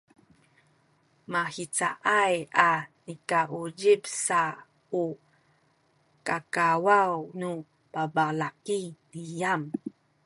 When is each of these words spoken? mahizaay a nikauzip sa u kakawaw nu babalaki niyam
mahizaay 1.31 2.35
a 2.67 2.69
nikauzip 3.05 4.01
sa 4.25 4.41
u 5.03 5.05
kakawaw 6.27 7.15
nu 7.39 7.49
babalaki 7.93 8.81
niyam 9.11 9.61